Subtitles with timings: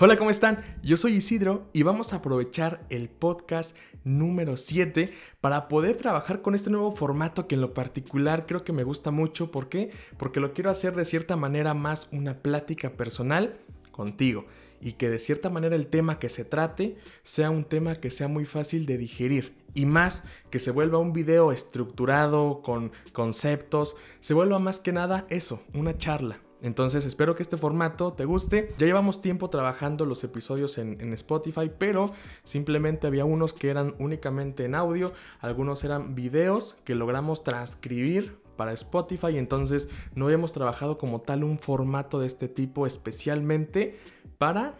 [0.00, 0.64] Hola, ¿cómo están?
[0.80, 6.54] Yo soy Isidro y vamos a aprovechar el podcast número 7 para poder trabajar con
[6.54, 9.50] este nuevo formato que en lo particular creo que me gusta mucho.
[9.50, 9.90] ¿Por qué?
[10.16, 13.58] Porque lo quiero hacer de cierta manera más una plática personal
[13.90, 14.46] contigo
[14.80, 18.28] y que de cierta manera el tema que se trate sea un tema que sea
[18.28, 24.32] muy fácil de digerir y más que se vuelva un video estructurado con conceptos, se
[24.32, 28.74] vuelva más que nada eso, una charla, entonces espero que este formato te guste.
[28.78, 34.64] Ya llevamos tiempo trabajando los episodios en, Spotify, pero simplemente había unos que eran únicamente
[34.64, 41.20] en audio, algunos eran videos que logramos transcribir para Spotify, entonces no habíamos trabajado como
[41.20, 44.00] tal un formato de este tipo especialmente
[44.36, 44.76] para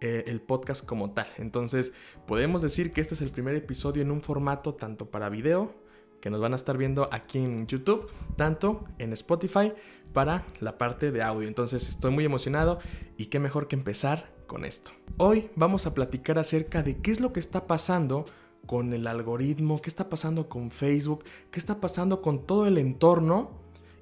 [0.00, 1.26] eh, el podcast como tal.
[1.36, 1.92] Entonces
[2.26, 5.74] podemos decir que este es el primer episodio en un formato tanto para video,
[6.20, 9.72] que nos van a estar viendo aquí en YouTube, tanto en Spotify
[10.12, 11.48] para la parte de audio.
[11.48, 12.78] Entonces estoy muy emocionado
[13.16, 14.90] y qué mejor que empezar con esto.
[15.16, 18.24] Hoy vamos a platicar acerca de qué es lo que está pasando
[18.66, 23.50] con el algoritmo, qué está pasando con Facebook, qué está pasando con todo el entorno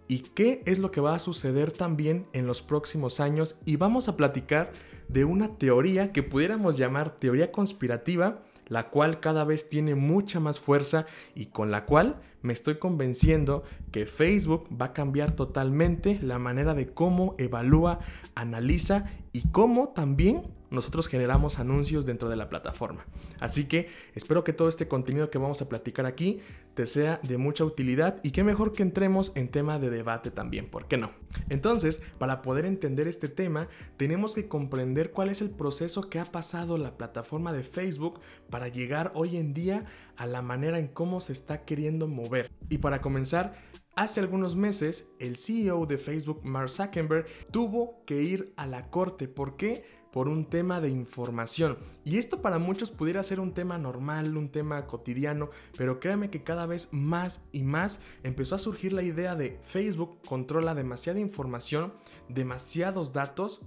[0.08, 4.08] y qué es lo que va a suceder también en los próximos años y vamos
[4.08, 4.73] a platicar
[5.08, 10.58] de una teoría que pudiéramos llamar teoría conspirativa la cual cada vez tiene mucha más
[10.58, 13.62] fuerza y con la cual me estoy convenciendo
[13.97, 18.00] que Facebook va a cambiar totalmente la manera de cómo evalúa,
[18.34, 23.06] analiza y cómo también nosotros generamos anuncios dentro de la plataforma.
[23.41, 26.41] Así que espero que todo este contenido que vamos a platicar aquí
[26.74, 30.69] te sea de mucha utilidad y qué mejor que entremos en tema de debate también,
[30.69, 31.12] ¿por qué no?
[31.48, 36.27] Entonces, para poder entender este tema, tenemos que comprender cuál es el proceso que ha
[36.27, 39.86] pasado la plataforma de Facebook para llegar hoy en día
[40.19, 42.50] a la manera en cómo se está queriendo mover.
[42.69, 43.55] Y para comenzar,
[43.98, 49.27] Hace algunos meses, el CEO de Facebook, Mark Zuckerberg, tuvo que ir a la corte.
[49.27, 49.84] ¿Por qué?
[50.12, 51.77] por un tema de información.
[52.02, 56.42] Y esto para muchos pudiera ser un tema normal, un tema cotidiano, pero créanme que
[56.42, 61.92] cada vez más y más empezó a surgir la idea de Facebook controla demasiada información,
[62.30, 63.61] demasiados datos,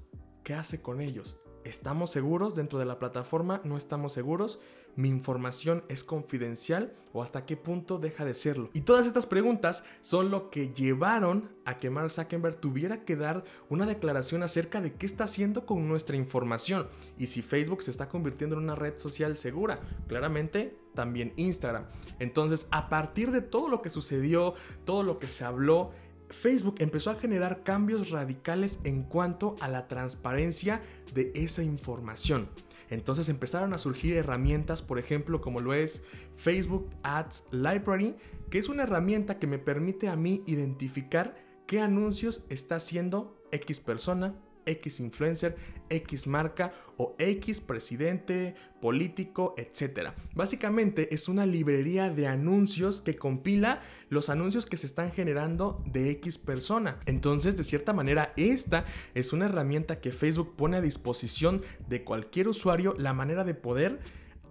[0.44, 1.38] ¿qué hace con ellos?
[1.66, 3.62] ¿Estamos seguros dentro de la plataforma?
[3.64, 4.60] ¿No estamos seguros?
[4.96, 8.70] Mi información es confidencial o hasta qué punto deja de serlo.
[8.74, 13.44] Y todas estas preguntas son lo que llevaron a que Mark Zuckerberg tuviera que dar
[13.70, 18.10] una declaración acerca de qué está haciendo con nuestra información y si Facebook se está
[18.10, 19.80] convirtiendo en una red social segura.
[20.08, 21.86] Claramente también Instagram.
[22.20, 24.54] Entonces, a partir de todo lo que sucedió,
[24.86, 25.92] todo lo que se habló,
[26.30, 30.82] Facebook empezó a generar cambios radicales en cuanto a la transparencia
[31.14, 32.50] de esa información.
[32.90, 36.04] Entonces empezaron a surgir herramientas, por ejemplo, como lo es
[36.36, 38.16] Facebook Ads Library,
[38.50, 41.36] que es una herramienta que me permite a mí identificar
[41.68, 44.36] qué anuncios está haciendo X persona,
[44.70, 45.56] X influencer,
[45.90, 50.10] X marca o X presidente, político, etc.
[50.36, 56.12] Básicamente es una librería de anuncios que compila los anuncios que se están generando de
[56.12, 57.00] X persona.
[57.06, 62.48] Entonces, de cierta manera, esta es una herramienta que Facebook pone a disposición de cualquier
[62.48, 64.00] usuario la manera de poder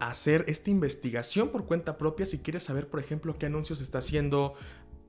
[0.01, 4.55] hacer esta investigación por cuenta propia si quieres saber, por ejemplo, qué anuncios está haciendo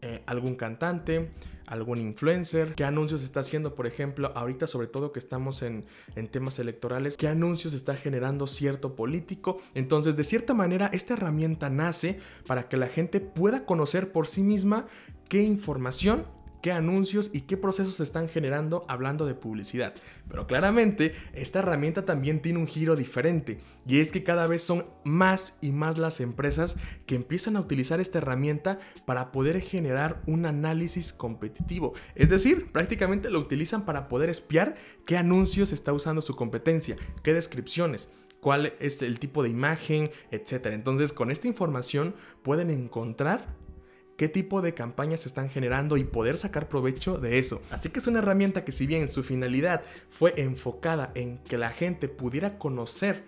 [0.02, 1.30] eh, algún cantante,
[1.66, 6.28] algún influencer, qué anuncios está haciendo, por ejemplo, ahorita sobre todo que estamos en, en
[6.28, 9.58] temas electorales, qué anuncios está generando cierto político.
[9.76, 14.42] Entonces, de cierta manera, esta herramienta nace para que la gente pueda conocer por sí
[14.42, 14.88] misma
[15.28, 16.26] qué información
[16.62, 19.94] qué anuncios y qué procesos se están generando hablando de publicidad.
[20.28, 24.86] Pero claramente esta herramienta también tiene un giro diferente y es que cada vez son
[25.03, 30.46] más y más las empresas que empiezan a utilizar esta herramienta para poder generar un
[30.46, 31.94] análisis competitivo.
[32.16, 34.75] Es decir, prácticamente lo utilizan para poder espiar
[35.06, 38.09] qué anuncios está usando su competencia, qué descripciones
[38.40, 40.68] cuál es el tipo de imagen, etc.
[40.68, 43.59] Entonces, con esta información pueden encontrar
[44.19, 47.62] qué tipo de campañas se están generando y poder sacar provecho de eso.
[47.72, 51.69] Así que es una herramienta que si bien su finalidad fue enfocada en que la
[51.69, 53.24] gente pudiera conocer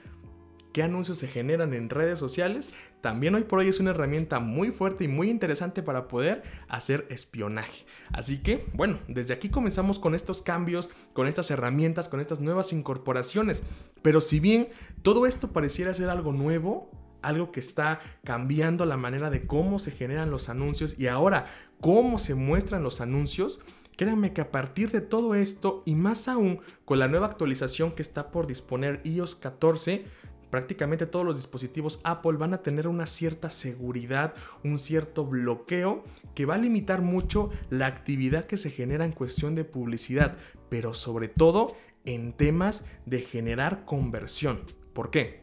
[0.73, 4.71] qué anuncios se generan en redes sociales, también hoy por hoy es una herramienta muy
[4.71, 7.85] fuerte y muy interesante para poder hacer espionaje.
[8.11, 12.73] Así que, bueno, desde aquí comenzamos con estos cambios, con estas herramientas, con estas nuevas
[12.73, 13.63] incorporaciones.
[14.01, 14.67] Pero si bien
[15.03, 16.91] todo esto pareciera ser algo nuevo,
[17.21, 21.47] algo que está cambiando la manera de cómo se generan los anuncios y ahora
[21.79, 23.59] cómo se muestran los anuncios.
[23.97, 28.01] Créanme que a partir de todo esto y más aún con la nueva actualización que
[28.01, 30.05] está por disponer iOS 14,
[30.49, 36.03] prácticamente todos los dispositivos Apple van a tener una cierta seguridad, un cierto bloqueo
[36.35, 40.37] que va a limitar mucho la actividad que se genera en cuestión de publicidad,
[40.69, 41.75] pero sobre todo
[42.05, 44.61] en temas de generar conversión.
[44.93, 45.40] ¿Por qué?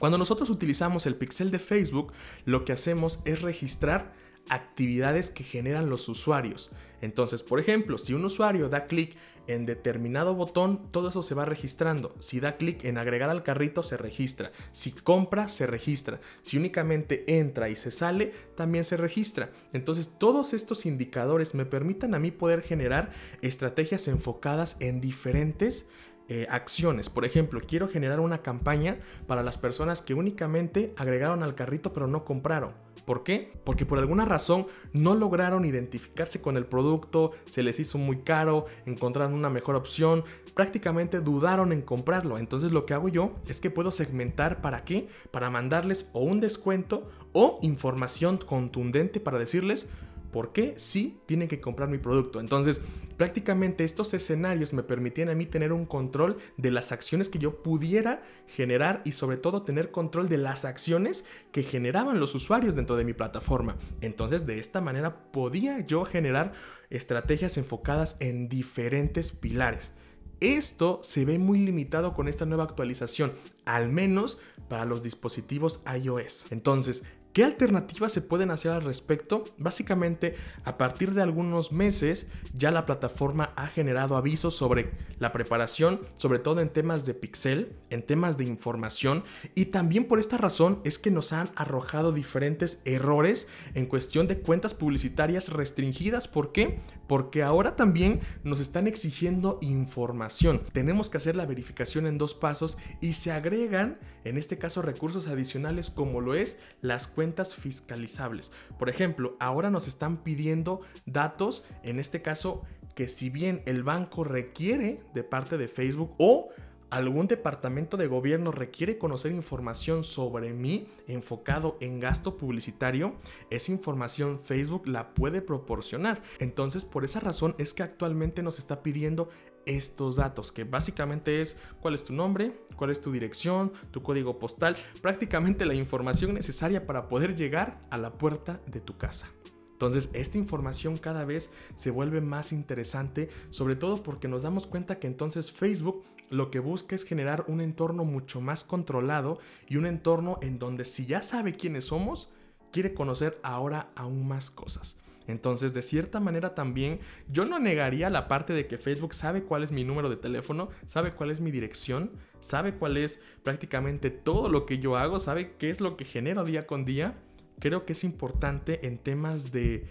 [0.00, 2.14] Cuando nosotros utilizamos el pixel de Facebook,
[2.46, 4.14] lo que hacemos es registrar
[4.48, 6.72] actividades que generan los usuarios.
[7.02, 9.14] Entonces, por ejemplo, si un usuario da clic
[9.46, 12.14] en determinado botón, todo eso se va registrando.
[12.20, 14.52] Si da clic en agregar al carrito, se registra.
[14.72, 16.18] Si compra, se registra.
[16.44, 19.50] Si únicamente entra y se sale, también se registra.
[19.74, 23.12] Entonces, todos estos indicadores me permitan a mí poder generar
[23.42, 25.88] estrategias enfocadas en diferentes
[26.32, 27.10] eh, acciones.
[27.10, 32.06] Por ejemplo, quiero generar una campaña para las personas que únicamente agregaron al carrito pero
[32.06, 32.72] no compraron.
[33.04, 33.52] ¿Por qué?
[33.64, 38.66] Porque por alguna razón no lograron identificarse con el producto, se les hizo muy caro,
[38.86, 40.22] encontraron una mejor opción,
[40.54, 42.38] prácticamente dudaron en comprarlo.
[42.38, 45.08] Entonces lo que hago yo es que puedo segmentar para qué?
[45.32, 49.88] Para mandarles o un descuento o información contundente para decirles
[50.32, 52.40] por qué sí tienen que comprar mi producto.
[52.40, 52.82] Entonces
[53.20, 57.62] Prácticamente estos escenarios me permitían a mí tener un control de las acciones que yo
[57.62, 62.96] pudiera generar y sobre todo tener control de las acciones que generaban los usuarios dentro
[62.96, 63.76] de mi plataforma.
[64.00, 66.54] Entonces de esta manera podía yo generar
[66.88, 69.92] estrategias enfocadas en diferentes pilares.
[70.40, 73.32] Esto se ve muy limitado con esta nueva actualización,
[73.66, 74.38] al menos
[74.70, 76.46] para los dispositivos iOS.
[76.50, 79.44] Entonces, ¿Qué alternativas se pueden hacer al respecto?
[79.56, 80.34] Básicamente,
[80.64, 84.90] a partir de algunos meses ya la plataforma ha generado avisos sobre
[85.20, 89.22] la preparación, sobre todo en temas de pixel, en temas de información
[89.54, 94.40] y también por esta razón es que nos han arrojado diferentes errores en cuestión de
[94.40, 96.26] cuentas publicitarias restringidas.
[96.26, 96.80] ¿Por qué?
[97.06, 100.62] Porque ahora también nos están exigiendo información.
[100.72, 105.28] Tenemos que hacer la verificación en dos pasos y se agregan, en este caso, recursos
[105.28, 108.50] adicionales como lo es las cuentas cuentas fiscalizables.
[108.78, 112.62] Por ejemplo, ahora nos están pidiendo datos, en este caso,
[112.94, 116.48] que si bien el banco requiere de parte de Facebook o
[116.88, 123.16] algún departamento de gobierno requiere conocer información sobre mí enfocado en gasto publicitario,
[123.50, 126.22] esa información Facebook la puede proporcionar.
[126.38, 129.28] Entonces, por esa razón es que actualmente nos está pidiendo
[129.66, 134.38] estos datos, que básicamente es cuál es tu nombre, cuál es tu dirección, tu código
[134.38, 139.28] postal, prácticamente la información necesaria para poder llegar a la puerta de tu casa.
[139.72, 144.98] Entonces, esta información cada vez se vuelve más interesante, sobre todo porque nos damos cuenta
[144.98, 149.86] que entonces Facebook lo que busca es generar un entorno mucho más controlado y un
[149.86, 152.30] entorno en donde si ya sabe quiénes somos,
[152.72, 154.96] quiere conocer ahora aún más cosas.
[155.26, 159.62] Entonces, de cierta manera también, yo no negaría la parte de que Facebook sabe cuál
[159.62, 164.48] es mi número de teléfono, sabe cuál es mi dirección, sabe cuál es prácticamente todo
[164.48, 167.14] lo que yo hago, sabe qué es lo que genero día con día.
[167.58, 169.86] Creo que es importante en temas de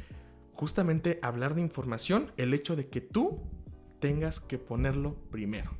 [0.53, 3.39] justamente hablar de información, el hecho de que tú
[3.99, 5.71] tengas que ponerlo primero.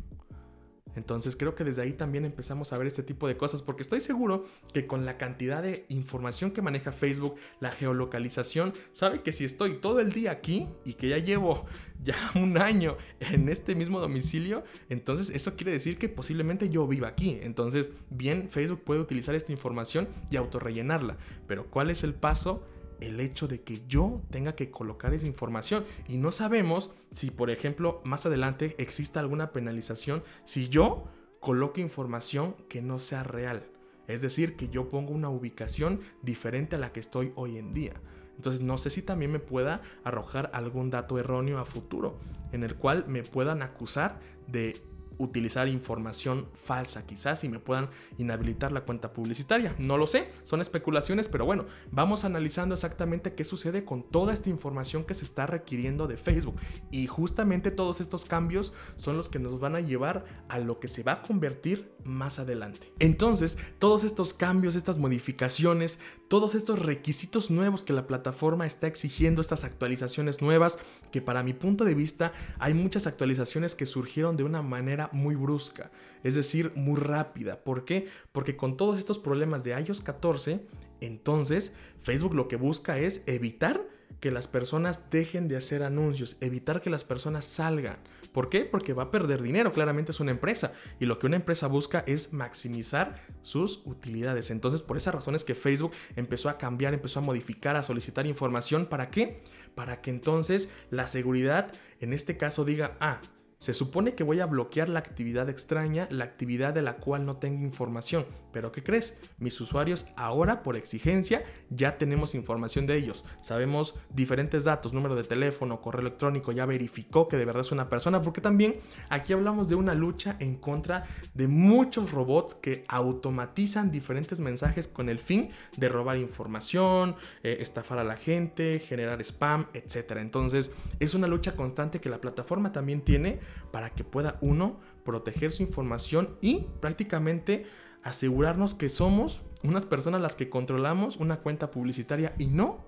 [0.96, 4.02] Entonces creo que desde ahí también empezamos a ver este tipo de cosas porque estoy
[4.02, 9.46] seguro que con la cantidad de información que maneja Facebook, la geolocalización, sabe que si
[9.46, 11.66] estoy todo el día aquí y que ya llevo
[12.04, 17.08] ya un año en este mismo domicilio, entonces eso quiere decir que posiblemente yo viva
[17.08, 17.40] aquí.
[17.42, 21.18] Entonces bien, Facebook puede utilizar esta información y autorrellenarla.
[21.48, 22.64] Pero ¿cuál es el paso?
[23.02, 27.50] El hecho de que yo tenga que colocar esa información y no sabemos si por
[27.50, 31.06] ejemplo más adelante exista alguna penalización si yo
[31.40, 33.64] coloque información que no sea real.
[34.08, 37.94] Es decir, que yo pongo una ubicación diferente a la que estoy hoy en día.
[38.36, 42.20] Entonces no sé si también me pueda arrojar algún dato erróneo a futuro
[42.52, 44.82] en el cual me puedan acusar de
[45.20, 49.76] utilizar información falsa quizás y me puedan inhabilitar la cuenta publicitaria.
[49.78, 54.50] No lo sé, son especulaciones, pero bueno, vamos analizando exactamente qué sucede con toda esta
[54.50, 56.56] información que se está requiriendo de Facebook.
[56.90, 60.88] Y justamente todos estos cambios son los que nos van a llevar a lo que
[60.88, 62.92] se va a convertir más adelante.
[63.00, 66.00] Entonces, todos estos cambios, estas modificaciones,
[66.30, 70.80] todos estos requisitos nuevos que la plataforma está exigiendo, estas actualizaciones nuevas,
[71.12, 75.36] que para mi punto de vista hay muchas actualizaciones que surgieron de una manera muy
[75.36, 75.92] brusca,
[76.24, 77.64] es decir, muy rápida.
[77.64, 78.08] ¿Por qué?
[78.32, 80.66] Porque con todos estos problemas de iOS 14,
[81.02, 83.86] entonces Facebook lo que busca es evitar
[84.20, 87.98] que las personas dejen de hacer anuncios, evitar que las personas salgan.
[88.34, 88.66] ¿Por qué?
[88.66, 90.74] Porque va a perder dinero, claramente es una empresa.
[91.00, 94.52] Y lo que una empresa busca es maximizar sus utilidades.
[94.52, 98.28] Entonces, por esa razón es que Facebook empezó a cambiar, empezó a modificar, a solicitar
[98.28, 98.86] información.
[98.86, 99.42] ¿Para qué?
[99.74, 103.22] Para que entonces la seguridad, en este caso, diga, ah,
[103.60, 107.36] Se supone que voy a bloquear la actividad extraña, la actividad de la cual no
[107.36, 108.26] tengo información.
[108.54, 109.18] Pero ¿qué crees?
[109.38, 113.26] Mis usuarios ahora por exigencia ya tenemos información de ellos.
[113.42, 117.90] Sabemos diferentes datos, número de teléfono, correo electrónico, ya verificó que de verdad es una
[117.90, 118.22] persona.
[118.22, 118.76] Porque también
[119.10, 125.10] aquí hablamos de una lucha en contra de muchos robots que automatizan diferentes mensajes con
[125.10, 130.14] el fin de robar información, eh, estafar a la gente, generar spam, etc.
[130.16, 135.52] Entonces es una lucha constante que la plataforma también tiene para que pueda uno proteger
[135.52, 137.66] su información y prácticamente
[138.04, 142.80] asegurarnos que somos unas personas las que controlamos una cuenta publicitaria y no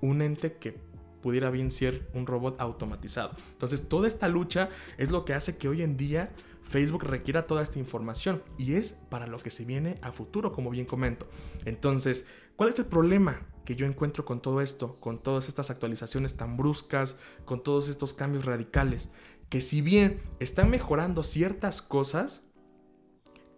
[0.00, 0.78] un ente que
[1.22, 3.32] pudiera bien ser un robot automatizado.
[3.52, 4.68] Entonces toda esta lucha
[4.98, 6.32] es lo que hace que hoy en día
[6.64, 10.70] Facebook requiera toda esta información y es para lo que se viene a futuro, como
[10.70, 11.26] bien comento.
[11.64, 16.36] Entonces, ¿cuál es el problema que yo encuentro con todo esto, con todas estas actualizaciones
[16.36, 19.10] tan bruscas, con todos estos cambios radicales?
[19.48, 22.44] Que si bien están mejorando ciertas cosas,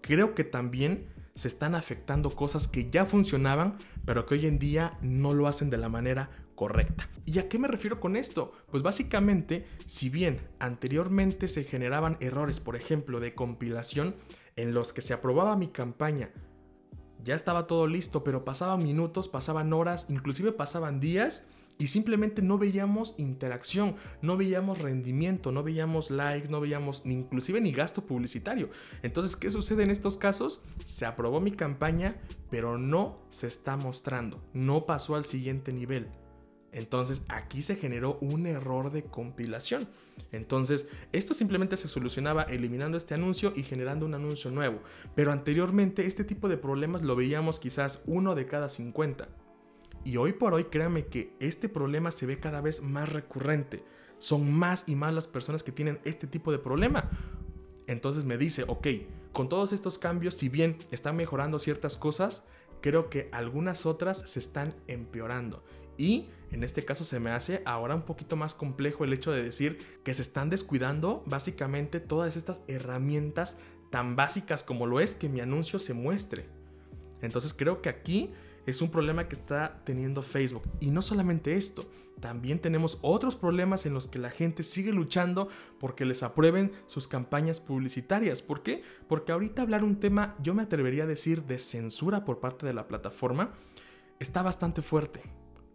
[0.02, 4.94] creo que también se están afectando cosas que ya funcionaban, pero que hoy en día
[5.02, 7.08] no lo hacen de la manera correcta.
[7.26, 8.52] ¿Y a qué me refiero con esto?
[8.70, 14.16] Pues básicamente, si bien anteriormente se generaban errores, por ejemplo, de compilación,
[14.56, 16.30] en los que se aprobaba mi campaña,
[17.22, 21.46] ya estaba todo listo, pero pasaban minutos, pasaban horas, inclusive pasaban días,
[21.78, 27.60] y simplemente no veíamos interacción, no veíamos rendimiento, no veíamos likes, no veíamos ni inclusive
[27.60, 28.70] ni gasto publicitario.
[29.02, 30.62] Entonces, ¿qué sucede en estos casos?
[30.84, 32.16] Se aprobó mi campaña,
[32.50, 36.08] pero no se está mostrando, no pasó al siguiente nivel.
[36.72, 39.88] Entonces aquí se generó un error de compilación.
[40.30, 44.80] Entonces esto simplemente se solucionaba eliminando este anuncio y generando un anuncio nuevo.
[45.14, 49.26] Pero anteriormente este tipo de problemas lo veíamos quizás uno de cada 50.
[50.06, 53.82] Y hoy por hoy créanme que este problema se ve cada vez más recurrente.
[54.20, 57.10] Son más y más las personas que tienen este tipo de problema.
[57.88, 58.86] Entonces me dice, ok,
[59.32, 62.44] con todos estos cambios, si bien están mejorando ciertas cosas,
[62.80, 65.64] creo que algunas otras se están empeorando.
[65.98, 69.42] Y en este caso se me hace ahora un poquito más complejo el hecho de
[69.42, 73.56] decir que se están descuidando básicamente todas estas herramientas
[73.90, 76.46] tan básicas como lo es que mi anuncio se muestre.
[77.22, 78.32] Entonces creo que aquí
[78.66, 80.64] es un problema que está teniendo Facebook.
[80.80, 81.88] Y no solamente esto,
[82.20, 87.08] también tenemos otros problemas en los que la gente sigue luchando porque les aprueben sus
[87.08, 88.42] campañas publicitarias.
[88.42, 88.82] ¿Por qué?
[89.08, 92.72] Porque ahorita hablar un tema, yo me atrevería a decir, de censura por parte de
[92.72, 93.52] la plataforma,
[94.18, 95.22] está bastante fuerte.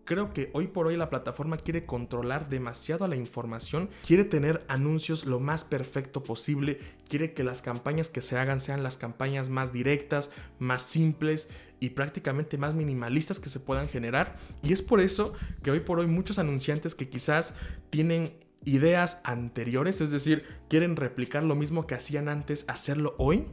[0.03, 5.25] Creo que hoy por hoy la plataforma quiere controlar demasiado la información, quiere tener anuncios
[5.25, 9.71] lo más perfecto posible, quiere que las campañas que se hagan sean las campañas más
[9.71, 11.49] directas, más simples
[11.81, 14.37] y prácticamente más minimalistas que se puedan generar.
[14.61, 15.33] Y es por eso
[15.63, 17.55] que hoy por hoy muchos anunciantes que quizás
[17.89, 23.47] tienen ideas anteriores, es decir, quieren replicar lo mismo que hacían antes, hacerlo hoy,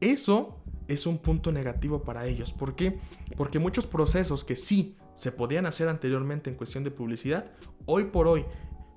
[0.00, 2.54] eso es un punto negativo para ellos.
[2.54, 2.98] ¿Por qué?
[3.36, 7.50] Porque muchos procesos que sí se podían hacer anteriormente en cuestión de publicidad,
[7.84, 8.46] hoy por hoy,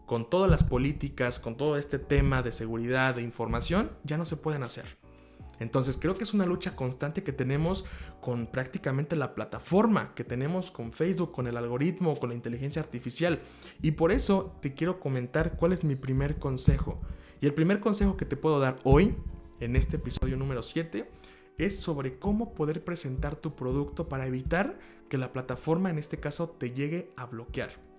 [0.06, 4.38] con todas las políticas, con todo este tema de seguridad, de información, ya no se
[4.38, 5.00] pueden hacer.
[5.62, 7.86] Entonces creo que es una lucha constante que tenemos
[8.20, 13.39] con prácticamente la plataforma que tenemos con Facebook, con el algoritmo, con la inteligencia artificial.
[13.80, 17.00] Y por eso te quiero comentar cuál es mi primer consejo.
[17.41, 19.15] Y el primer consejo que te puedo dar hoy,
[19.60, 21.08] en este episodio número 7,
[21.60, 26.50] es sobre cómo poder presentar tu producto para evitar que la plataforma en este caso
[26.50, 27.91] te llegue a bloquear.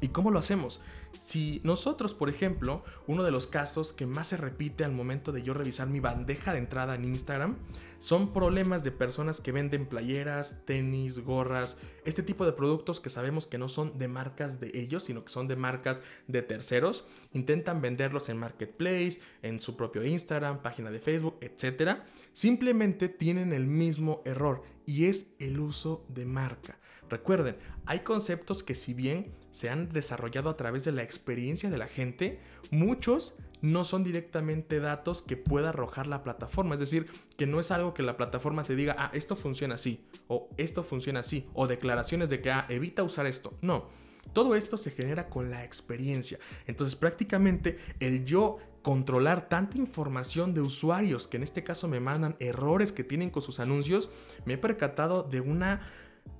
[0.00, 0.80] ¿Y cómo lo hacemos?
[1.12, 5.42] Si nosotros, por ejemplo, uno de los casos que más se repite al momento de
[5.42, 7.56] yo revisar mi bandeja de entrada en Instagram
[7.98, 11.76] son problemas de personas que venden playeras, tenis, gorras,
[12.06, 15.30] este tipo de productos que sabemos que no son de marcas de ellos, sino que
[15.30, 17.04] son de marcas de terceros.
[17.34, 21.98] Intentan venderlos en Marketplace, en su propio Instagram, página de Facebook, etc.
[22.32, 26.78] Simplemente tienen el mismo error y es el uso de marca.
[27.10, 31.76] Recuerden, hay conceptos que si bien se han desarrollado a través de la experiencia de
[31.76, 32.38] la gente,
[32.70, 36.74] muchos no son directamente datos que pueda arrojar la plataforma.
[36.74, 40.06] Es decir, que no es algo que la plataforma te diga, ah, esto funciona así,
[40.28, 43.52] o esto funciona así, o declaraciones de que, ah, evita usar esto.
[43.60, 43.88] No.
[44.32, 46.38] Todo esto se genera con la experiencia.
[46.66, 52.36] Entonces prácticamente el yo controlar tanta información de usuarios que en este caso me mandan
[52.38, 54.08] errores que tienen con sus anuncios,
[54.44, 55.90] me he percatado de una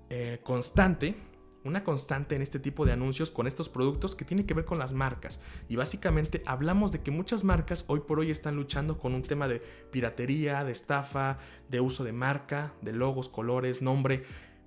[0.09, 1.17] eh, constante,
[1.65, 4.79] una constante en este tipo de anuncios con estos productos que tiene que ver con
[4.79, 5.41] las marcas.
[5.69, 9.47] Y básicamente hablamos de que muchas marcas hoy por hoy están luchando con un tema
[9.47, 9.61] de
[9.91, 14.25] piratería, de estafa, de uso de marca, de logos, colores, nombre,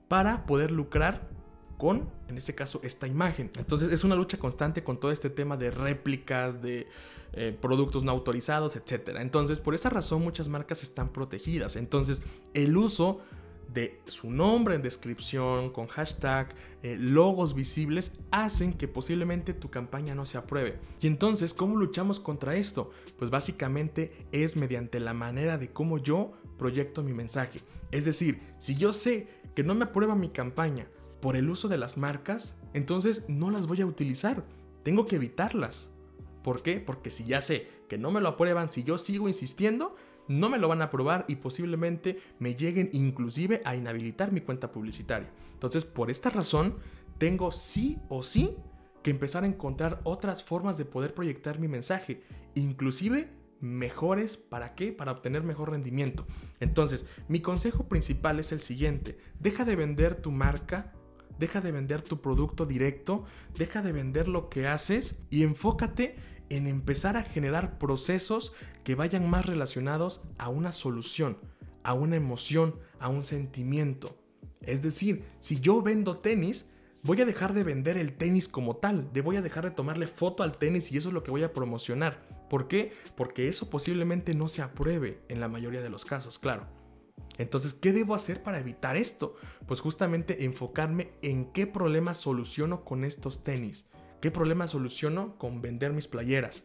[0.08, 1.28] para poder lucrar
[1.78, 3.52] con, en este caso, esta imagen.
[3.58, 6.88] Entonces es una lucha constante con todo este tema de réplicas, de
[7.34, 9.18] eh, productos no autorizados, etc.
[9.18, 11.76] Entonces, por esa razón muchas marcas están protegidas.
[11.76, 12.22] Entonces,
[12.54, 13.22] el uso
[13.74, 16.54] de su nombre en descripción, con hashtag,
[16.84, 20.80] eh, logos visibles, hacen que posiblemente tu campaña no se apruebe.
[21.02, 22.92] Y entonces, ¿cómo luchamos contra esto?
[23.18, 27.62] Pues básicamente es mediante la manera de cómo yo proyecto mi mensaje.
[27.92, 30.88] Es decir, si yo sé que no me aprueba mi campaña
[31.22, 34.44] por el uso de las marcas, entonces no las voy a utilizar.
[34.84, 35.90] Tengo que evitarlas.
[36.44, 36.80] ¿Por qué?
[36.80, 39.96] Porque si ya sé que no me lo aprueban, si yo sigo insistiendo,
[40.28, 44.72] no me lo van a aprobar y posiblemente me lleguen inclusive a inhabilitar mi cuenta
[44.72, 45.30] publicitaria.
[45.54, 46.78] Entonces, por esta razón,
[47.18, 48.56] tengo sí o sí
[49.02, 52.24] que empezar a encontrar otras formas de poder proyectar mi mensaje,
[52.56, 54.92] inclusive mejores, ¿para qué?
[54.92, 56.26] Para obtener mejor rendimiento.
[56.60, 60.94] Entonces, mi consejo principal es el siguiente, deja de vender tu marca,
[61.40, 63.26] deja de vender tu producto directo,
[63.58, 66.16] deja de vender lo que haces y enfócate
[66.56, 71.38] en empezar a generar procesos que vayan más relacionados a una solución,
[71.84, 74.18] a una emoción, a un sentimiento.
[74.62, 76.66] Es decir, si yo vendo tenis,
[77.02, 80.08] voy a dejar de vender el tenis como tal, de voy a dejar de tomarle
[80.08, 82.28] foto al tenis y eso es lo que voy a promocionar.
[82.50, 82.94] ¿Por qué?
[83.18, 86.68] Porque eso posiblemente no se apruebe en la mayoría de los casos, claro.
[87.38, 89.36] Entonces, ¿qué debo hacer para evitar esto?
[89.66, 93.86] Pues justamente enfocarme en qué problema soluciono con estos tenis.
[94.24, 96.64] ¿Qué problema soluciono con vender mis playeras?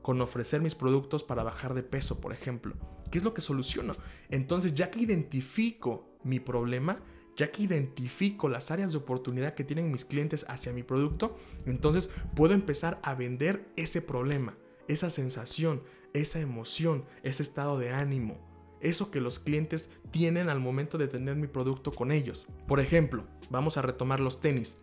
[0.00, 2.76] Con ofrecer mis productos para bajar de peso, por ejemplo.
[3.10, 3.96] ¿Qué es lo que soluciono?
[4.28, 7.02] Entonces, ya que identifico mi problema,
[7.34, 11.36] ya que identifico las áreas de oportunidad que tienen mis clientes hacia mi producto,
[11.66, 18.38] entonces puedo empezar a vender ese problema, esa sensación, esa emoción, ese estado de ánimo,
[18.80, 22.46] eso que los clientes tienen al momento de tener mi producto con ellos.
[22.68, 24.76] Por ejemplo, vamos a retomar los tenis.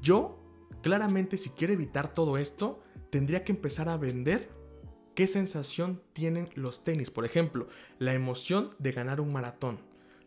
[0.00, 0.45] Yo
[0.86, 2.78] Claramente si quiere evitar todo esto,
[3.10, 4.50] tendría que empezar a vender
[5.16, 7.10] qué sensación tienen los tenis.
[7.10, 7.66] Por ejemplo,
[7.98, 9.80] la emoción de ganar un maratón,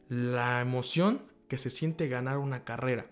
[0.09, 3.09] la emoción que se siente ganar una carrera,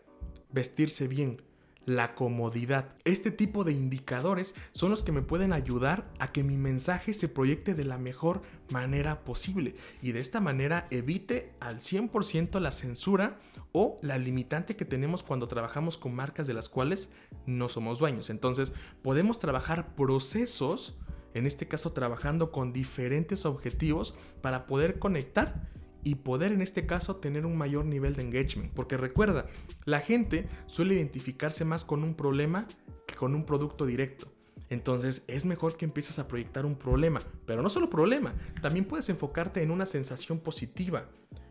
[0.51, 1.41] vestirse bien,
[1.87, 2.89] la comodidad.
[3.05, 7.29] Este tipo de indicadores son los que me pueden ayudar a que mi mensaje se
[7.29, 13.39] proyecte de la mejor manera posible y de esta manera evite al 100% la censura
[13.71, 17.09] o la limitante que tenemos cuando trabajamos con marcas de las cuales
[17.45, 18.29] no somos dueños.
[18.29, 20.97] Entonces podemos trabajar procesos,
[21.33, 25.69] en este caso trabajando con diferentes objetivos para poder conectar
[26.03, 28.71] y poder en este caso tener un mayor nivel de engagement.
[28.73, 29.47] Porque recuerda,
[29.85, 32.67] la gente suele identificarse más con un problema
[33.05, 34.31] que con un producto directo.
[34.69, 39.07] Entonces es mejor que empieces a proyectar un problema, pero no solo problema, también puedes
[39.09, 41.07] enfocarte en una sensación positiva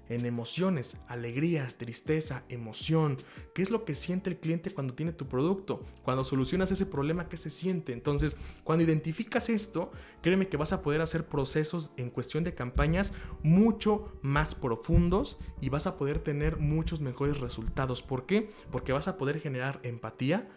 [0.08, 3.18] en emociones, alegría, tristeza, emoción.
[3.54, 5.84] ¿Qué es lo que siente el cliente cuando tiene tu producto?
[6.02, 7.92] Cuando solucionas ese problema, ¿qué se siente?
[7.92, 9.90] Entonces, cuando identificas esto,
[10.22, 15.68] créeme que vas a poder hacer procesos en cuestión de campañas mucho más profundos y
[15.68, 18.02] vas a poder tener muchos mejores resultados.
[18.02, 18.50] ¿Por qué?
[18.70, 20.48] Porque vas a poder generar empatía,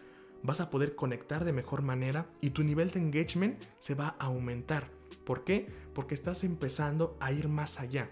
[0.44, 4.26] vas a poder conectar de mejor manera y tu nivel de engagement se va a
[4.26, 4.92] aumentar.
[5.26, 5.68] ¿Por qué?
[5.94, 8.10] Porque estás empezando a ir más allá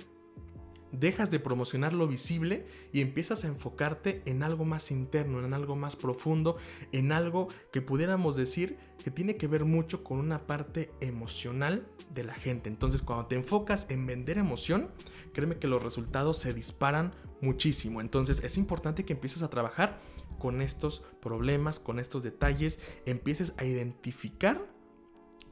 [0.92, 5.76] dejas de promocionar lo visible y empiezas a enfocarte en algo más interno, en algo
[5.76, 6.58] más profundo,
[6.92, 12.24] en algo que pudiéramos decir que tiene que ver mucho con una parte emocional de
[12.24, 12.70] la gente.
[12.70, 14.90] Entonces cuando te enfocas en vender emoción,
[15.34, 18.02] créeme que los resultados se disparan muchísimo.
[18.02, 20.00] Entonces es importante que empieces a trabajar
[20.40, 24.68] con estos problemas, con estos detalles, empieces a identificar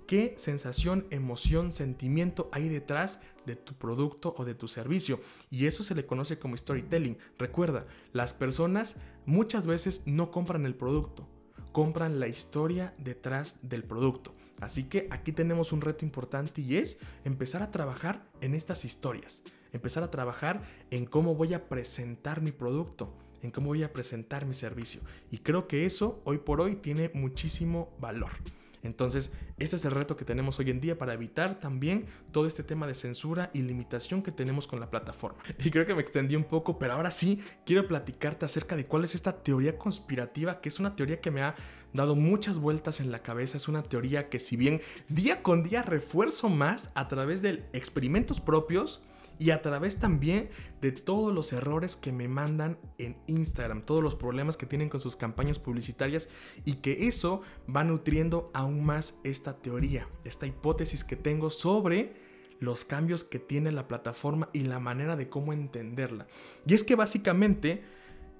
[0.07, 5.19] qué sensación, emoción, sentimiento hay detrás de tu producto o de tu servicio.
[5.49, 7.17] Y eso se le conoce como storytelling.
[7.37, 11.27] Recuerda, las personas muchas veces no compran el producto,
[11.71, 14.33] compran la historia detrás del producto.
[14.59, 19.43] Así que aquí tenemos un reto importante y es empezar a trabajar en estas historias,
[19.73, 24.45] empezar a trabajar en cómo voy a presentar mi producto, en cómo voy a presentar
[24.45, 25.01] mi servicio.
[25.29, 28.31] Y creo que eso hoy por hoy tiene muchísimo valor.
[28.85, 32.63] Entonces, este es el reto que tenemos hoy en día para evitar también todo este
[32.63, 35.39] tema de censura y limitación que tenemos con la plataforma.
[35.65, 39.03] Y creo que me extendí un poco, pero ahora sí quiero platicarte acerca de cuál
[39.03, 41.55] es esta teoría conspirativa, que es una teoría que me ha
[41.93, 43.57] dado muchas vueltas en la cabeza.
[43.57, 48.39] Es una teoría que si bien día con día refuerzo más a través de experimentos
[48.41, 49.01] propios,
[49.37, 50.49] y a través también
[50.81, 54.99] de todos los errores que me mandan en Instagram, todos los problemas que tienen con
[54.99, 56.29] sus campañas publicitarias
[56.63, 57.41] y que eso
[57.73, 62.13] va nutriendo aún más esta teoría, esta hipótesis que tengo sobre
[62.59, 66.27] los cambios que tiene la plataforma y la manera de cómo entenderla.
[66.65, 67.83] Y es que básicamente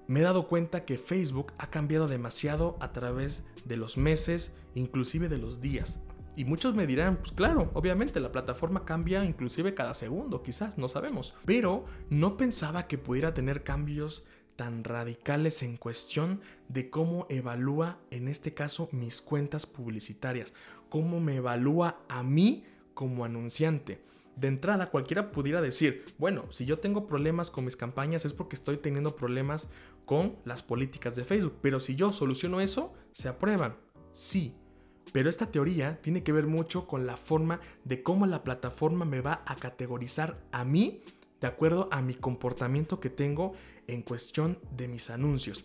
[0.06, 5.28] me he dado cuenta que Facebook ha cambiado demasiado a través de los meses, inclusive
[5.28, 5.98] de los días.
[6.36, 10.86] Y muchos me dirán, pues claro, obviamente la plataforma cambia inclusive cada segundo, quizás, no
[10.88, 11.34] sabemos.
[11.46, 18.28] Pero no pensaba que pudiera tener cambios tan radicales en cuestión de cómo evalúa, en
[18.28, 20.52] este caso, mis cuentas publicitarias,
[20.90, 24.04] cómo me evalúa a mí como anunciante.
[24.36, 28.56] De entrada, cualquiera pudiera decir, bueno, si yo tengo problemas con mis campañas es porque
[28.56, 29.70] estoy teniendo problemas
[30.04, 33.76] con las políticas de Facebook, pero si yo soluciono eso, se aprueban.
[34.12, 34.54] Sí,
[35.12, 39.20] pero esta teoría tiene que ver mucho con la forma de cómo la plataforma me
[39.20, 41.02] va a categorizar a mí
[41.40, 43.52] de acuerdo a mi comportamiento que tengo
[43.86, 45.64] en cuestión de mis anuncios.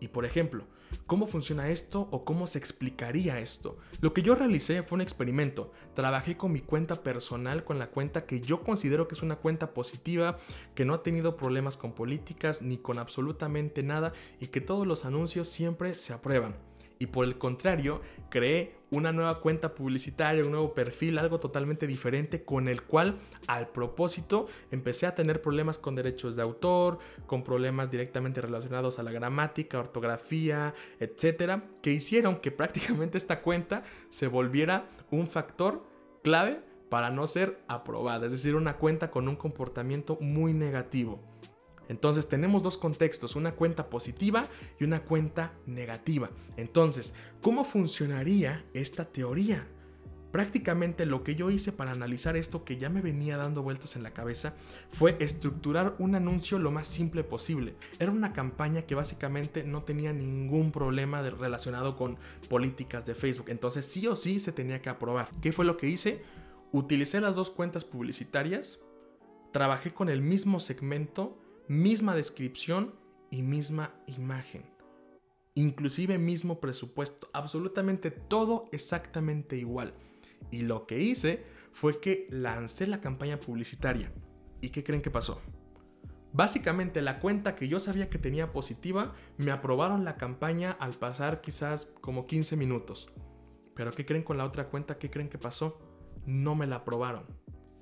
[0.00, 0.64] Y por ejemplo,
[1.06, 3.78] ¿cómo funciona esto o cómo se explicaría esto?
[4.00, 5.72] Lo que yo realicé fue un experimento.
[5.94, 9.74] Trabajé con mi cuenta personal, con la cuenta que yo considero que es una cuenta
[9.74, 10.38] positiva,
[10.74, 15.04] que no ha tenido problemas con políticas ni con absolutamente nada y que todos los
[15.04, 16.71] anuncios siempre se aprueban
[17.02, 22.44] y por el contrario creé una nueva cuenta publicitaria, un nuevo perfil, algo totalmente diferente
[22.44, 23.16] con el cual
[23.48, 29.02] al propósito empecé a tener problemas con derechos de autor, con problemas directamente relacionados a
[29.02, 35.84] la gramática, ortografía, etcétera, que hicieron que prácticamente esta cuenta se volviera un factor
[36.22, 41.31] clave para no ser aprobada, es decir, una cuenta con un comportamiento muy negativo.
[41.92, 44.46] Entonces tenemos dos contextos, una cuenta positiva
[44.80, 46.30] y una cuenta negativa.
[46.56, 49.68] Entonces, ¿cómo funcionaría esta teoría?
[50.30, 54.02] Prácticamente lo que yo hice para analizar esto que ya me venía dando vueltas en
[54.02, 54.54] la cabeza
[54.88, 57.76] fue estructurar un anuncio lo más simple posible.
[57.98, 62.16] Era una campaña que básicamente no tenía ningún problema relacionado con
[62.48, 63.50] políticas de Facebook.
[63.50, 65.28] Entonces sí o sí se tenía que aprobar.
[65.42, 66.22] ¿Qué fue lo que hice?
[66.72, 68.78] Utilicé las dos cuentas publicitarias,
[69.52, 71.41] trabajé con el mismo segmento
[71.72, 72.92] misma descripción
[73.30, 74.62] y misma imagen.
[75.54, 79.94] Inclusive mismo presupuesto, absolutamente todo exactamente igual.
[80.50, 84.12] Y lo que hice fue que lancé la campaña publicitaria.
[84.60, 85.40] ¿Y qué creen que pasó?
[86.34, 91.40] Básicamente la cuenta que yo sabía que tenía positiva, me aprobaron la campaña al pasar
[91.40, 93.10] quizás como 15 minutos.
[93.74, 94.98] Pero ¿qué creen con la otra cuenta?
[94.98, 95.80] ¿Qué creen que pasó?
[96.26, 97.24] No me la aprobaron.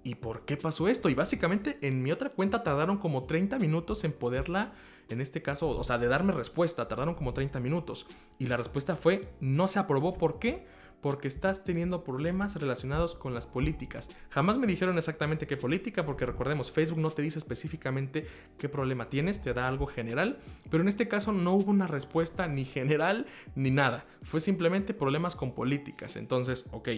[0.02, 1.08] ¿Y por qué pasó esto?
[1.08, 4.72] Y básicamente en mi otra cuenta tardaron como 30 minutos en poderla,
[5.08, 8.06] en este caso, o sea, de darme respuesta, tardaron como 30 minutos.
[8.38, 10.14] Y la respuesta fue, no se aprobó.
[10.14, 10.64] ¿Por qué?
[11.02, 14.08] Porque estás teniendo problemas relacionados con las políticas.
[14.30, 18.26] Jamás me dijeron exactamente qué política, porque recordemos, Facebook no te dice específicamente
[18.58, 20.38] qué problema tienes, te da algo general,
[20.70, 24.06] pero en este caso no hubo una respuesta ni general ni nada.
[24.22, 26.16] Fue simplemente problemas con políticas.
[26.16, 26.88] Entonces, ok.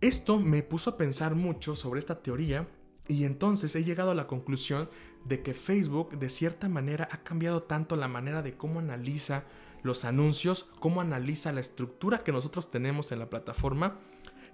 [0.00, 2.68] Esto me puso a pensar mucho sobre esta teoría
[3.08, 4.88] y entonces he llegado a la conclusión
[5.24, 9.42] de que Facebook de cierta manera ha cambiado tanto la manera de cómo analiza
[9.82, 13.98] los anuncios, cómo analiza la estructura que nosotros tenemos en la plataforma,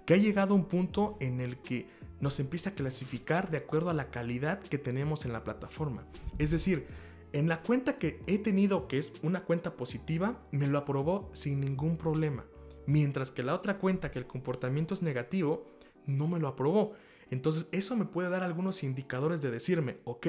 [0.07, 3.91] que ha llegado a un punto en el que nos empieza a clasificar de acuerdo
[3.91, 6.07] a la calidad que tenemos en la plataforma.
[6.39, 6.87] Es decir,
[7.33, 11.59] en la cuenta que he tenido, que es una cuenta positiva, me lo aprobó sin
[11.59, 12.45] ningún problema.
[12.87, 15.65] Mientras que la otra cuenta que el comportamiento es negativo,
[16.05, 16.93] no me lo aprobó.
[17.31, 20.27] Entonces eso me puede dar algunos indicadores de decirme, ok,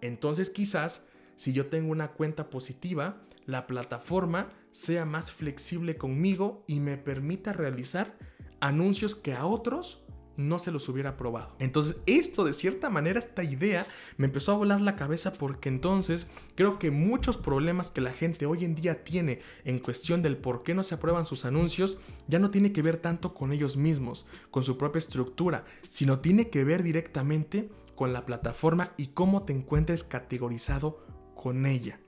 [0.00, 6.80] entonces quizás si yo tengo una cuenta positiva, la plataforma sea más flexible conmigo y
[6.80, 8.16] me permita realizar
[8.60, 10.03] anuncios que a otros
[10.36, 11.54] no se los hubiera probado.
[11.58, 16.28] Entonces esto de cierta manera, esta idea me empezó a volar la cabeza porque entonces
[16.54, 20.62] creo que muchos problemas que la gente hoy en día tiene en cuestión del por
[20.62, 21.96] qué no se aprueban sus anuncios
[22.28, 26.50] ya no tiene que ver tanto con ellos mismos, con su propia estructura, sino tiene
[26.50, 32.00] que ver directamente con la plataforma y cómo te encuentres categorizado con ella.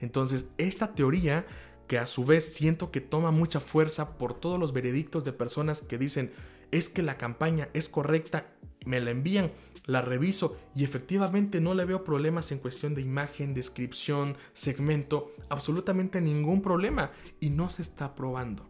[0.00, 1.46] Entonces esta teoría
[1.86, 5.82] que a su vez siento que toma mucha fuerza por todos los veredictos de personas
[5.82, 6.32] que dicen
[6.76, 8.46] es que la campaña es correcta,
[8.84, 9.50] me la envían,
[9.86, 16.20] la reviso y efectivamente no le veo problemas en cuestión de imagen, descripción, segmento, absolutamente
[16.20, 18.68] ningún problema y no se está probando.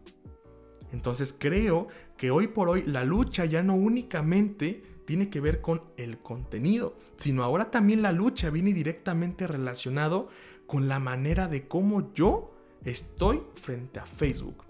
[0.91, 5.83] Entonces creo que hoy por hoy la lucha ya no únicamente tiene que ver con
[5.97, 10.29] el contenido, sino ahora también la lucha viene directamente relacionado
[10.65, 12.53] con la manera de cómo yo
[12.85, 14.63] estoy frente a Facebook,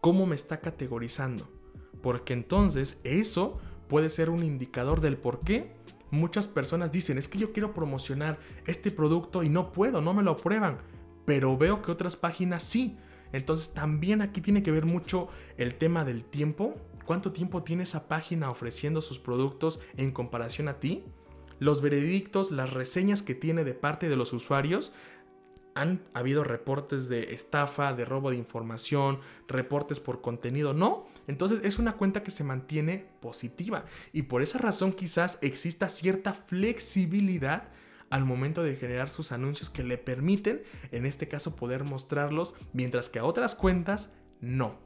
[0.00, 1.57] cómo me está categorizando.
[2.02, 3.58] Porque entonces eso
[3.88, 5.78] puede ser un indicador del por qué
[6.10, 10.22] muchas personas dicen, es que yo quiero promocionar este producto y no puedo, no me
[10.22, 10.78] lo aprueban,
[11.24, 12.96] pero veo que otras páginas sí.
[13.32, 16.76] Entonces también aquí tiene que ver mucho el tema del tiempo.
[17.04, 21.04] ¿Cuánto tiempo tiene esa página ofreciendo sus productos en comparación a ti?
[21.58, 24.92] Los veredictos, las reseñas que tiene de parte de los usuarios
[25.74, 31.06] han habido reportes de estafa, de robo de información, reportes por contenido, no.
[31.26, 36.34] Entonces es una cuenta que se mantiene positiva y por esa razón quizás exista cierta
[36.34, 37.68] flexibilidad
[38.10, 43.08] al momento de generar sus anuncios que le permiten, en este caso, poder mostrarlos, mientras
[43.08, 44.78] que a otras cuentas no.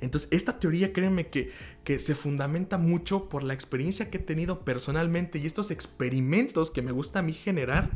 [0.00, 1.52] Entonces, esta teoría, créanme que,
[1.84, 6.82] que, se fundamenta mucho por la experiencia que he tenido personalmente y estos experimentos que
[6.82, 7.90] me gusta a mí generar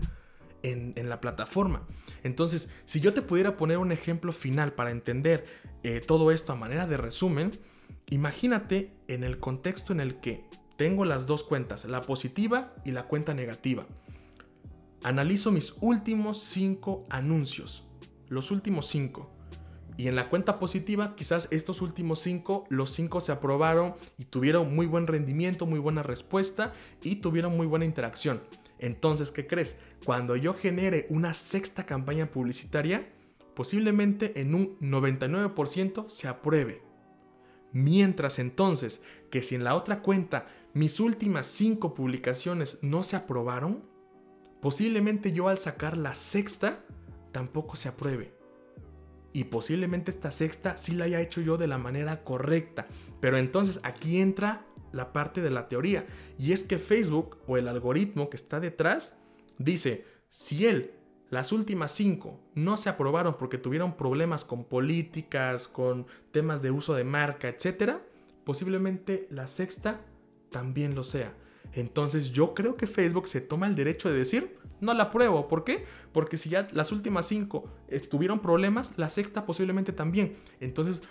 [0.65, 1.87] en, la plataforma.
[2.23, 5.47] Entonces, si yo te pudiera poner un ejemplo final para entender
[5.83, 7.53] eh, todo esto a manera de resumen,
[8.09, 10.45] imagínate en el contexto en el que
[10.77, 13.87] tengo las dos cuentas, la positiva y la cuenta negativa.
[15.03, 17.85] Analizo mis últimos cinco anuncios,
[18.29, 19.31] los últimos cinco.
[19.97, 24.75] Y en la cuenta positiva, quizás estos últimos cinco, los cinco se aprobaron y tuvieron
[24.75, 28.41] muy buen rendimiento, muy buena respuesta y tuvieron muy buena interacción.
[28.79, 29.77] Entonces, ¿qué crees?
[30.05, 33.09] Cuando yo genere una sexta campaña publicitaria,
[33.55, 36.83] posiblemente en un 99% se apruebe.
[37.73, 43.85] Mientras entonces que si en la otra cuenta mis últimas cinco publicaciones no se aprobaron,
[44.61, 46.85] posiblemente yo al sacar la sexta
[47.33, 48.35] tampoco se apruebe.
[49.33, 52.87] Y posiblemente esta sexta sí la haya hecho yo de la manera correcta.
[53.21, 56.07] Pero entonces aquí entra la parte de la teoría.
[56.39, 59.19] Y es que Facebook o el algoritmo que está detrás
[59.59, 60.93] dice, si él,
[61.31, 66.95] las últimas cinco, no se aprobaron porque tuvieron problemas con políticas, con temas de uso
[66.95, 67.99] de marca, etc.,
[68.45, 70.01] posiblemente la sexta
[70.51, 71.35] también lo sea.
[71.73, 75.49] Entonces yo creo que Facebook se toma el derecho de decir, no la apruebo.
[75.49, 75.85] ¿Por qué?
[76.13, 77.65] Porque si ya las últimas cinco
[78.11, 80.35] tuvieron problemas, la sexta posiblemente también.
[80.61, 81.03] Entonces,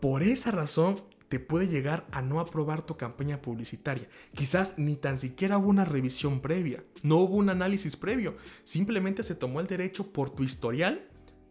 [0.00, 0.96] por esa razón,
[1.28, 4.08] te puede llegar a no aprobar tu campaña publicitaria.
[4.34, 9.34] Quizás ni tan siquiera hubo una revisión previa, no hubo un análisis previo, simplemente se
[9.34, 11.08] tomó el derecho por tu historial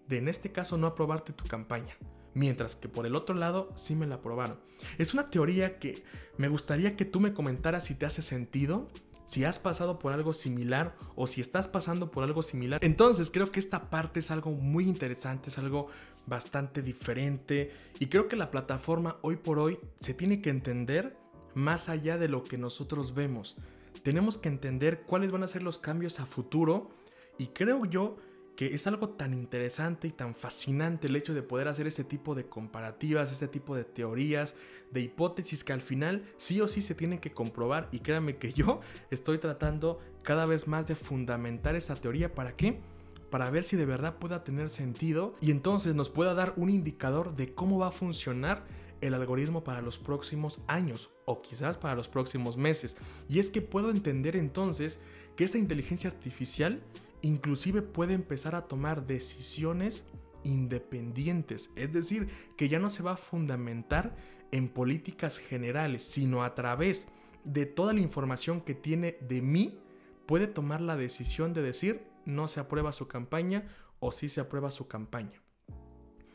[0.07, 1.95] de en este caso no aprobarte tu campaña.
[2.33, 4.59] Mientras que por el otro lado sí me la aprobaron.
[4.97, 6.03] Es una teoría que
[6.37, 8.87] me gustaría que tú me comentaras si te hace sentido
[9.27, 12.83] si has pasado por algo similar o si estás pasando por algo similar.
[12.83, 15.87] Entonces creo que esta parte es algo muy interesante, es algo
[16.25, 21.15] bastante diferente y creo que la plataforma hoy por hoy se tiene que entender
[21.53, 23.55] más allá de lo que nosotros vemos.
[24.03, 26.89] Tenemos que entender cuáles van a ser los cambios a futuro
[27.37, 28.17] y creo yo
[28.57, 32.33] que es algo tan interesante y tan fascinante el hecho de poder hacer ese tipo
[32.33, 34.55] de comparativas, ese tipo de teorías,
[34.89, 38.53] de hipótesis que al final sí o sí se tienen que comprobar y créanme que
[38.53, 42.81] yo estoy tratando cada vez más de fundamentar esa teoría para qué?
[43.29, 47.35] Para ver si de verdad pueda tener sentido y entonces nos pueda dar un indicador
[47.35, 48.65] de cómo va a funcionar
[49.01, 52.97] el algoritmo para los próximos años o quizás para los próximos meses.
[53.29, 54.99] Y es que puedo entender entonces
[55.35, 56.81] que esta inteligencia artificial
[57.27, 60.05] inclusive puede empezar a tomar decisiones
[60.43, 64.15] independientes, es decir, que ya no se va a fundamentar
[64.51, 67.09] en políticas generales, sino a través
[67.43, 69.79] de toda la información que tiene de mí,
[70.25, 73.67] puede tomar la decisión de decir no se aprueba su campaña
[73.99, 75.41] o sí se aprueba su campaña.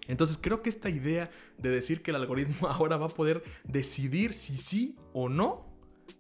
[0.09, 4.35] Entonces creo que esta idea de decir que el algoritmo ahora va a poder decidir
[4.35, 5.72] si sí o no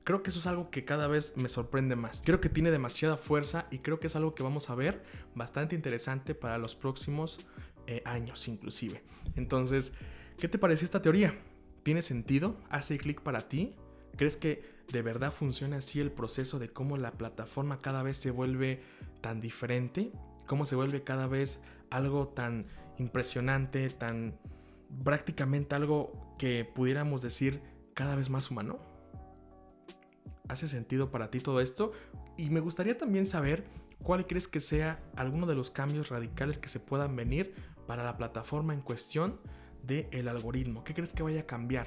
[0.05, 2.23] Creo que eso es algo que cada vez me sorprende más.
[2.25, 5.03] Creo que tiene demasiada fuerza y creo que es algo que vamos a ver
[5.35, 7.39] bastante interesante para los próximos
[7.87, 9.03] eh, años inclusive.
[9.37, 9.93] Entonces,
[10.39, 11.35] ¿qué te pareció esta teoría?
[11.83, 12.57] ¿Tiene sentido?
[12.71, 13.75] ¿Hace clic para ti?
[14.17, 18.31] ¿Crees que de verdad funciona así el proceso de cómo la plataforma cada vez se
[18.31, 18.83] vuelve
[19.21, 20.13] tan diferente?
[20.47, 22.67] ¿Cómo se vuelve cada vez algo tan
[22.99, 24.39] impresionante, tan
[25.03, 27.61] prácticamente algo que pudiéramos decir
[27.95, 28.92] cada vez más humano?
[30.53, 31.93] ¿Hace sentido para ti todo esto?
[32.37, 33.65] Y me gustaría también saber
[34.03, 37.55] cuál crees que sea alguno de los cambios radicales que se puedan venir
[37.87, 39.41] para la plataforma en cuestión
[39.83, 40.85] del algoritmo.
[40.85, 41.87] ¿Qué crees que vaya a cambiar?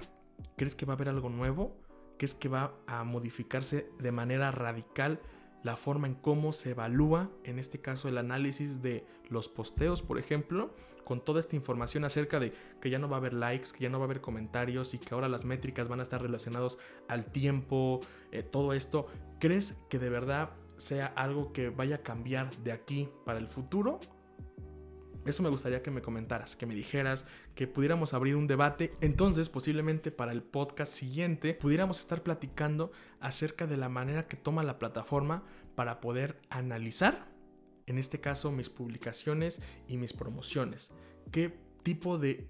[0.57, 1.77] ¿Crees que va a haber algo nuevo?
[2.17, 5.19] ¿Crees que va a modificarse de manera radical
[5.65, 10.19] la forma en cómo se evalúa, en este caso el análisis de los posteos, por
[10.19, 10.69] ejemplo,
[11.03, 13.89] con toda esta información acerca de que ya no va a haber likes, que ya
[13.89, 17.25] no va a haber comentarios y que ahora las métricas van a estar relacionados al
[17.25, 18.01] tiempo,
[18.31, 19.07] eh, todo esto,
[19.39, 23.99] ¿crees que de verdad sea algo que vaya a cambiar de aquí para el futuro?
[25.25, 28.95] Eso me gustaría que me comentaras, que me dijeras, que pudiéramos abrir un debate.
[29.01, 34.63] Entonces, posiblemente para el podcast siguiente, pudiéramos estar platicando acerca de la manera que toma
[34.63, 37.27] la plataforma para poder analizar,
[37.87, 40.91] en este caso, mis publicaciones y mis promociones.
[41.31, 42.47] ¿Qué tipo de...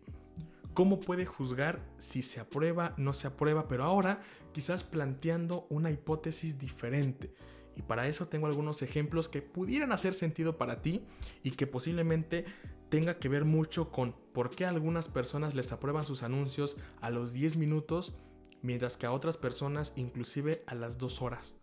[0.73, 3.69] ¿Cómo puede juzgar si se aprueba, no se aprueba?
[3.69, 7.33] Pero ahora quizás planteando una hipótesis diferente
[7.75, 11.05] Y para eso tengo algunos ejemplos que pudieran hacer sentido para ti
[11.43, 12.45] y que posiblemente
[12.89, 17.33] tenga que ver mucho con por qué algunas personas les aprueban sus anuncios a los
[17.33, 18.15] 10 minutos,
[18.61, 21.57] mientras que a otras personas inclusive a las 2 horas.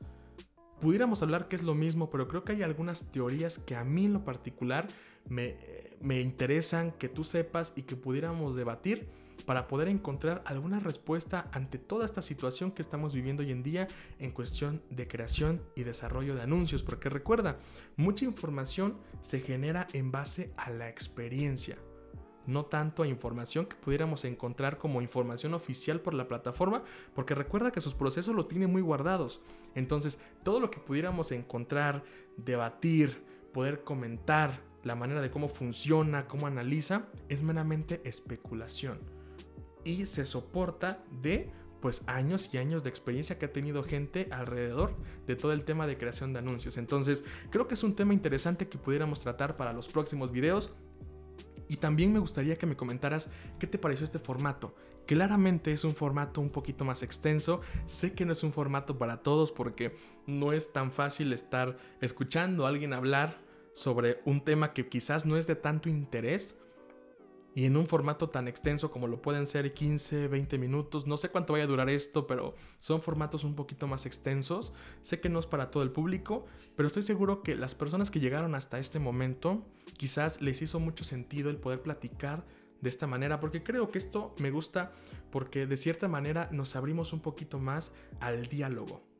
[0.80, 4.06] Pudiéramos hablar que es lo mismo, pero creo que hay algunas teorías que a mí
[4.06, 4.88] en lo particular
[5.28, 5.56] me,
[6.00, 9.08] me interesan que tú sepas y que pudiéramos debatir
[9.42, 13.88] para poder encontrar alguna respuesta ante toda esta situación que estamos viviendo hoy en día
[14.18, 16.82] en cuestión de creación y desarrollo de anuncios.
[16.82, 17.58] Porque recuerda,
[17.96, 21.78] mucha información se genera en base a la experiencia
[22.46, 26.82] no tanto a información que pudiéramos encontrar como información oficial por la plataforma,
[27.14, 29.40] porque recuerda que sus procesos los tiene muy guardados.
[29.76, 32.02] Entonces, todo lo que pudiéramos encontrar,
[32.36, 39.11] debatir, poder comentar, la manera de cómo funciona, cómo analiza, es meramente especulación
[39.84, 41.50] y se soporta de
[41.82, 44.94] pues años y años de experiencia que ha tenido gente alrededor
[45.26, 46.78] de todo el tema de creación de anuncios.
[46.78, 50.72] Entonces, creo que es un tema interesante que pudiéramos tratar para los próximos videos.
[51.68, 54.76] Y también me gustaría que me comentaras qué te pareció este formato.
[55.06, 57.62] Claramente es un formato un poquito más extenso.
[57.86, 62.64] Sé que no es un formato para todos porque no es tan fácil estar escuchando
[62.64, 63.38] a alguien hablar
[63.72, 66.58] sobre un tema que quizás no es de tanto interés
[67.54, 71.06] y en un formato tan extenso como lo pueden ser 15, 20 minutos.
[71.06, 74.72] No sé cuánto vaya a durar esto, pero son formatos un poquito más extensos.
[75.02, 78.20] Sé que no es para todo el público, pero estoy seguro que las personas que
[78.20, 79.66] llegaron hasta este momento
[79.98, 82.44] quizás les hizo mucho sentido el poder platicar
[82.80, 84.92] de esta manera, porque creo que esto me gusta
[85.30, 89.11] porque de cierta manera nos abrimos un poquito más al diálogo.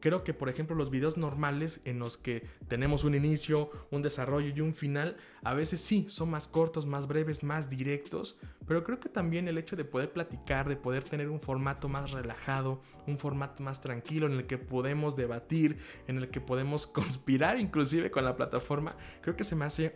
[0.00, 4.48] Creo que, por ejemplo, los videos normales en los que tenemos un inicio, un desarrollo
[4.54, 9.00] y un final, a veces sí, son más cortos, más breves, más directos, pero creo
[9.00, 13.18] que también el hecho de poder platicar, de poder tener un formato más relajado, un
[13.18, 18.24] formato más tranquilo en el que podemos debatir, en el que podemos conspirar inclusive con
[18.24, 19.94] la plataforma, creo que se me hace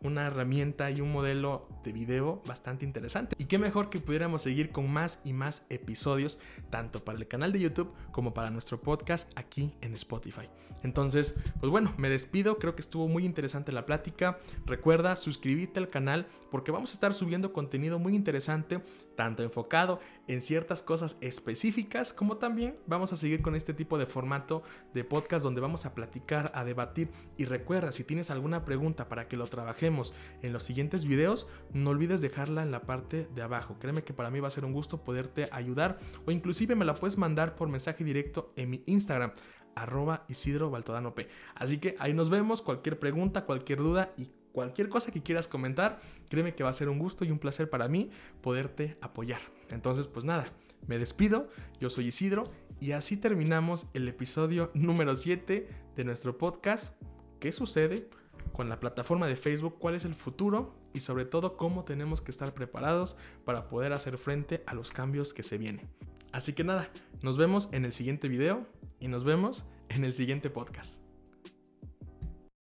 [0.00, 3.36] una herramienta y un modelo de video bastante interesante.
[3.38, 6.38] Y qué mejor que pudiéramos seguir con más y más episodios,
[6.70, 10.48] tanto para el canal de YouTube como para nuestro podcast aquí en Spotify.
[10.82, 14.38] Entonces, pues bueno, me despido, creo que estuvo muy interesante la plática.
[14.64, 18.82] Recuerda suscribirte al canal porque vamos a estar subiendo contenido muy interesante,
[19.16, 24.06] tanto enfocado en ciertas cosas específicas, como también vamos a seguir con este tipo de
[24.06, 24.62] formato
[24.94, 27.08] de podcast donde vamos a platicar, a debatir.
[27.36, 31.90] Y recuerda, si tienes alguna pregunta para que lo trabajemos en los siguientes videos, no
[31.90, 33.76] olvides dejarla en la parte de abajo.
[33.80, 36.94] Créeme que para mí va a ser un gusto poderte ayudar o inclusive me la
[36.94, 39.32] puedes mandar por mensaje directo en mi Instagram
[39.74, 41.28] arroba Isidro Baltodano P.
[41.56, 46.00] Así que ahí nos vemos, cualquier pregunta, cualquier duda y cualquier cosa que quieras comentar,
[46.28, 48.10] créeme que va a ser un gusto y un placer para mí
[48.40, 49.40] poderte apoyar.
[49.70, 50.46] Entonces, pues nada,
[50.86, 51.48] me despido,
[51.80, 52.44] yo soy Isidro
[52.80, 56.94] y así terminamos el episodio número 7 de nuestro podcast.
[57.38, 58.08] ¿Qué sucede
[58.52, 59.78] con la plataforma de Facebook?
[59.78, 60.74] ¿Cuál es el futuro?
[60.92, 65.32] Y sobre todo, cómo tenemos que estar preparados para poder hacer frente a los cambios
[65.32, 65.88] que se vienen.
[66.32, 66.90] Así que nada,
[67.22, 68.64] nos vemos en el siguiente video
[68.98, 70.99] y nos vemos en el siguiente podcast.